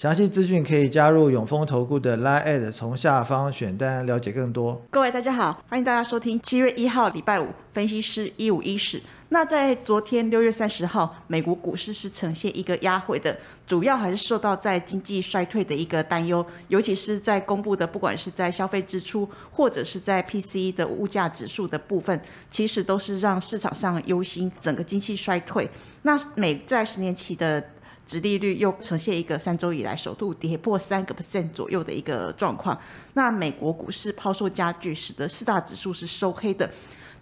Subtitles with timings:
[0.00, 4.80] 详细资讯可以加入永丰投顾的 Line，从下方选单了解更多。
[4.90, 9.02] 各位大家好，欢迎大家收听七月一号礼拜五分析师一五一十。
[9.28, 13.36] 那在昨天六月三十号，美国股市是呈现一个压回的，
[13.66, 22.18] 主要还是受到在经济衰退的一个担忧，尤其是在公布的，不管是在消费支出或者是在 PCE 的物价指数的部分，
[22.50, 25.68] 其实都是让市场上忧心整个经济衰退。
[26.00, 27.62] 那美债十年期的。
[28.10, 32.76] 殖利率又呈现一个三周以来首度跌破三个 percent 左右的一个状况。
[33.14, 36.68] 那美国股市抛售加剧，使得四大指数是收黑的。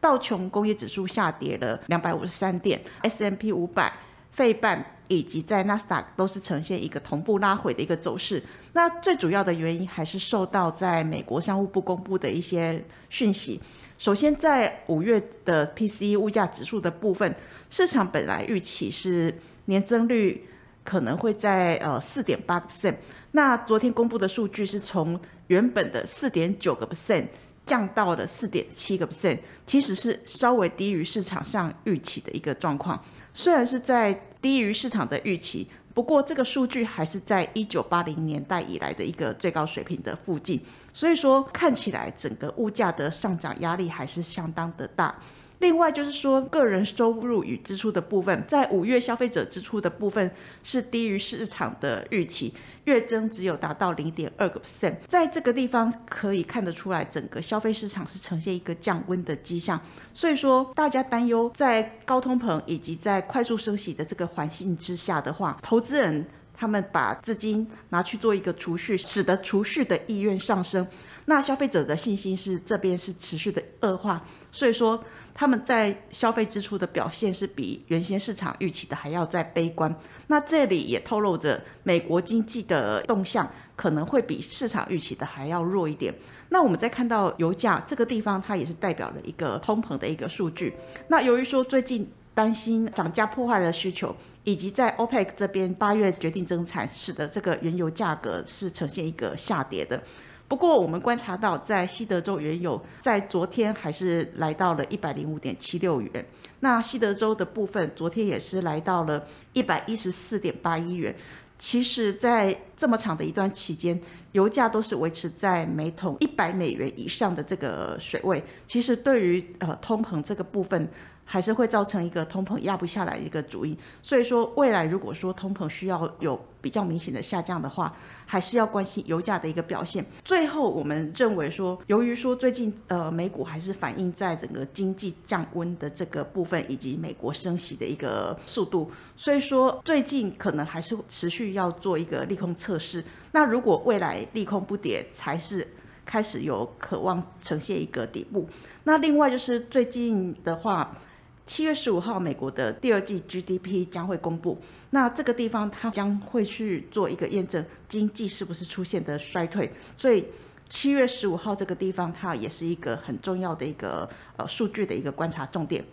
[0.00, 3.92] 道琼工业指数下跌了两百五十三点，S M P 五百、
[4.30, 8.40] 费半以及在纳斯达克都是呈现一个同步拉回的一个走势。
[8.72, 13.60] 那最主要的原因还是受到在美国商务部公布的一些讯息。
[13.98, 17.34] 首先，在五月的 P C 物价指数的部分，
[17.70, 20.46] 市场本来预期是年增率。
[20.86, 22.94] 可能会在呃四点八 percent，
[23.32, 27.26] 那昨天公布的数据是从原本的四点九个 percent
[27.66, 33.02] 降到了四点七个 percent，其实是稍微低于市场上预期的一个状况。
[33.34, 40.60] 虽然是在低于市场的预期，不过这个数据还是在一九八零年代以来的一个最高水平的附近，
[40.94, 45.14] 所以说看起来整个物价的上涨压力还是相当的大。
[45.58, 50.30] 另外就是说，个人收入与支出的部分，在五月消费者支出的部分
[50.62, 52.52] 是低于市场的预期，
[52.84, 59.80] 月增只有达到零点二个 percent，在这个地方可以看得出来，整个消费市场是呈现一个降温的迹象。
[60.12, 70.86] 所以说，大家担忧在高通膨以及在快速升息的这个环境之下的话，投资人他们把资金拿去做一个储蓄，使得储蓄的意愿上升。
[71.26, 75.02] 那消费者的信心是这边是持续的恶化，所以说
[75.34, 79.94] 他们在消费支出的表现是比原先市场预期的还要再悲观。
[80.28, 86.14] 那这里也透露着美国经济的动向可能会比市场预期的还要弱一点。
[86.48, 90.72] 那我们再看到油价这个地方，它也是代表了一个通膨的一个数据。
[91.08, 94.14] 那由于说最近担心涨价破坏了需求，
[94.44, 100.00] 以及在 OPEC 这边八月决定增产，使得这个原油价格是呈现一个下跌的。
[100.48, 106.24] 不过，我们观察到，在西德州原油在昨天还是来到了一百零五点七六元。
[106.60, 111.14] 那西德州的部分，昨天也是来到了一百一十四点八一元。
[111.58, 114.00] 其实，在这么长的一段期间，
[114.32, 118.42] 油价都是维持在每桶一百美元以上的这个水位。
[118.66, 120.88] 其实，对于呃通膨这个部分。
[121.28, 127.92] 还是会造成一个通膨压不下来的一个主因，所以说未来如果说通膨需要有比较明显的下降的话，
[128.24, 130.06] 还是要关心油价的一个表现。
[130.24, 143.04] 最后，我们认为说，由于说最近呃美股还是反映在整个经济降温的这个部分，以及美国升息的一个速度，所以说最近可能还是持续要做一个利空测试。
[143.32, 145.66] 那如果未来利空不跌，才是
[146.04, 148.48] 开始有渴望呈现一个底部。
[148.84, 150.96] 那另外就是最近的话。
[151.46, 154.58] 七月十五号，美国的第二季 GDP 将会公布。
[154.90, 159.72] 那这个地方，它将会去做一个验证，经济是不是出现的衰退。
[159.96, 160.24] 所以
[160.68, 165.84] 七月十五号这个地方，它也是一个很重要的一个呃数据的一个观察重点。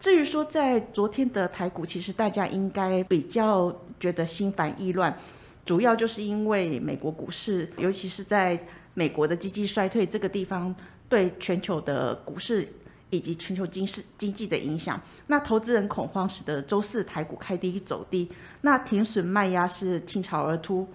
[0.00, 5.16] 至于说在昨天的台股，其实大家应该比较觉得心烦意乱，
[5.64, 8.60] 主要就是因为美国股市，尤其是在
[8.94, 10.74] 美国的经济衰退这个地方，
[11.08, 12.68] 对全球的股市。
[13.10, 18.28] 以及全球经市经济的影响，那投资人恐慌使得周四台股开低走低，
[18.62, 20.88] 那停损卖压是倾巢而出，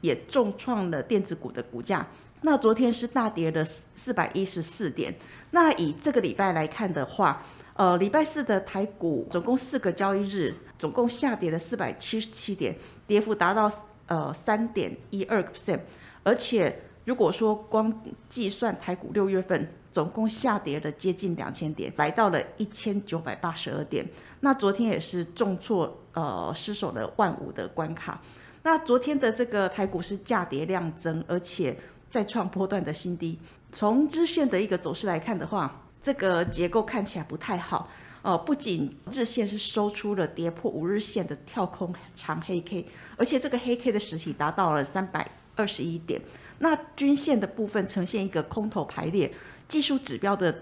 [0.00, 2.06] 也重创了电子股的股价。
[2.40, 3.62] 那昨天是大跌了
[3.94, 5.14] 四百一十四点。
[5.50, 7.42] 那以这个礼拜来看的话，
[7.74, 12.74] 呃，礼拜四的台股总共四个交易日，总共下跌了四百七十七点，
[13.06, 13.70] 跌幅达到
[14.06, 15.80] 呃三点一二个 percent，
[16.22, 19.70] 而且如果说光计算台股六月份。
[19.92, 24.06] 总共下跌了接近两千点，来到了一千九百八十二点。
[24.40, 28.20] 那昨天也是重挫，呃，失守了万五的关卡。
[28.62, 31.76] 那昨天的这个台股是价跌量增，而且
[32.08, 33.38] 再创波段的新低。
[33.72, 37.88] 从日线的一个走势来看的话，这个结构看起来不太好。
[38.22, 45.26] 呃，不仅日线是收出了跌破五日线的跳空长黑 K，而且这个黑 K 的实体达到了三百
[45.56, 46.20] 二十一点。
[46.58, 49.32] 那均线的部分呈现一个空头排列。
[49.70, 50.54] 技术指标的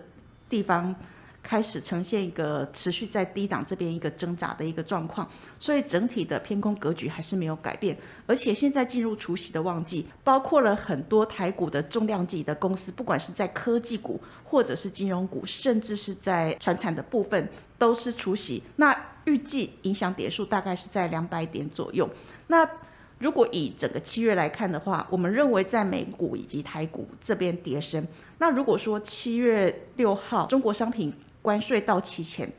[0.49, 0.94] 地方
[1.43, 5.26] 开始呈现一个持续在低档这边一个挣扎的一个状况，
[5.58, 7.96] 所以整体的偏空格局还是没有改变。
[8.26, 18.62] 而且现在进入除夕的旺季，包括了很多台股的重量级的公司，不管是在科技股或者是金融股，甚至是在船产的部分，都是除夕。
[18.76, 18.94] 那
[19.25, 22.06] 预计影响点数大概是在两百点左右。
[22.49, 22.69] 那
[23.18, 28.06] 如果以整个七月来看的话，我们认为在美股以及台股这边跌升。
[28.38, 31.12] 那如果说七月六号中国商品
[31.42, 32.50] 关税到期前，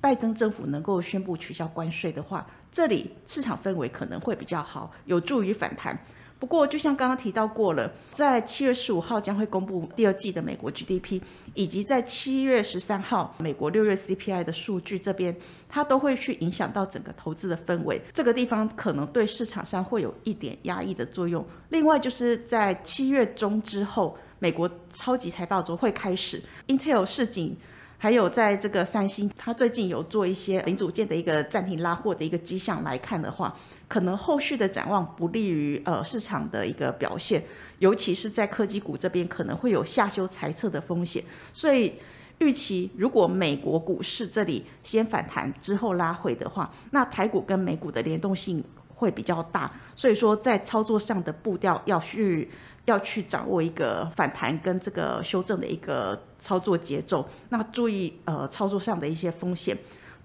[0.00, 5.98] 拜登政府能够宣布取消关税的话，这里市场氛围可能会比较好，有助于反弹。
[6.38, 11.20] 不过，就像刚刚提到过了，在七月十五号将会公布第二季的美国 GDP，
[11.54, 15.34] 以及在七月十三号美国六月 CPI 的数据这边，
[15.68, 17.98] 它都会去影响到整个投资的氛围。
[18.12, 21.42] 这个地方可能对市场上会有一点压抑的作用。
[21.70, 27.56] 另外，就是在七月中之后，美国超级财报周会开始，Intel 市井。
[27.96, 33.54] 还有在这个三星，它最近有做一些零组件的一个暂停拉货的一个迹象来看的话，
[33.88, 37.42] 可能后续的展望不利于呃市场的一个表现，
[37.78, 41.24] 尤其是在科技股这边可能会有下修猜测的风险，
[41.54, 41.94] 所以
[42.38, 52.50] 预期如果美国股市这里先反弹之后拉回的话，那台股跟美股的联动性会比较大，所以说在操作上的步调要去。
[52.84, 59.76] 要去掌握一个反弹跟这个修正的一个操作节奏，那注意呃操作上的一些风险。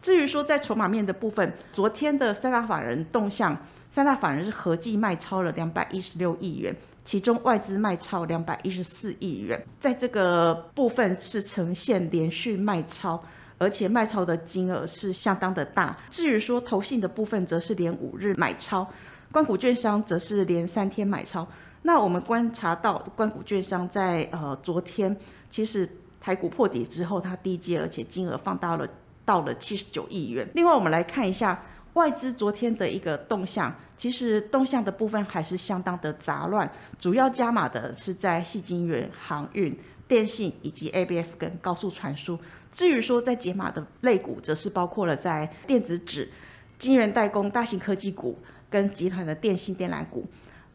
[0.02, 3.58] 至于说在筹码面的部分，昨天的三大法人动向，
[3.92, 6.74] 三大法人是合计卖超了两百一十六亿元，
[7.04, 13.22] 其中外资卖超两百一十四亿元，在这个部分是呈现连续卖超，
[13.60, 15.96] 而且卖超的金额是相当的大。
[16.10, 18.90] 至于说投信的部分，则是连五日买超，
[19.32, 21.48] 关谷券商则是连三天买超。
[21.84, 25.16] 那我们观察到，关谷券商在呃昨天，
[25.50, 25.88] 其实
[26.20, 28.88] 台股破底之后，它低阶，而且金额放大了
[29.24, 30.46] 到了七十九亿元。
[30.56, 31.62] 另外，我们来看一下
[31.94, 36.70] 外资昨天的一个动向，其实动向的部分还是相当的杂乱，
[37.00, 39.78] 主要加码的是在细晶元、航运、
[40.10, 42.38] 电信以及 ABF 跟高速传输。
[42.74, 46.30] 至于说在解码的类股，则是包括了在电子纸、
[46.78, 48.38] 晶圆代工、大型科技股
[48.70, 50.26] 跟集团的电信电缆股。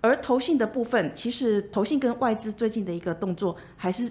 [0.01, 4.11] 而投信的部分，其实投信跟外资最近的一个动作，还是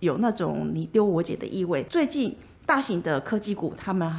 [0.00, 1.82] 有那种你丢我捡的意味。
[1.90, 4.10] 最近大型的科技股，他们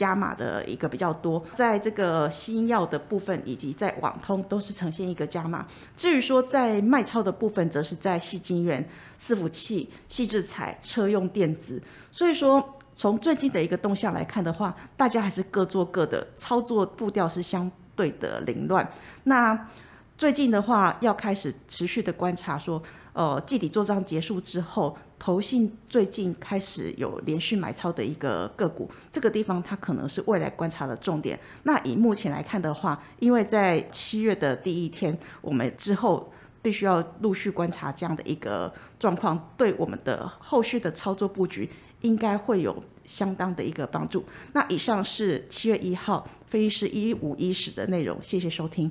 [0.00, 5.66] 加码的一个比较多，在这个新药的部分，以及在网通都是呈现一个加码。
[5.94, 8.82] 至于说在卖超的部分，则是在细晶圆、
[9.20, 11.82] 伺服器、细制材、车用电子。
[12.10, 12.66] 所以说，
[12.96, 18.90] 从最近的一个动向来看的话，大家还是各做各的，操作步调是相对的凌乱。
[19.24, 19.68] 那。
[20.20, 31.38] 最近的话，要开始持续的观察，说，呃，季底做账结束之后，投信最近开始有连续买超的一个个股，这个地方它可能是未来观察的重点。
[31.64, 41.68] 那以目前来看的话，因为在七月的第一天，我们之后必须要陆续观察这样的一个状况，对我们的后续的操作布局
[42.02, 44.24] 应该会有相当的一个帮助。
[44.52, 48.90] 那以上是七月一号分析师一五一十的内容，谢谢收听。